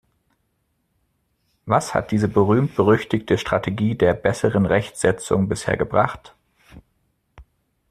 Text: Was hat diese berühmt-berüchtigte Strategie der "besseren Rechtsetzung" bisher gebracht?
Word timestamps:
Was 1.67 1.93
hat 1.93 2.09
diese 2.09 2.27
berühmt-berüchtigte 2.27 3.37
Strategie 3.37 3.95
der 3.95 4.15
"besseren 4.15 4.65
Rechtsetzung" 4.65 5.47
bisher 5.47 5.77
gebracht? 5.77 6.33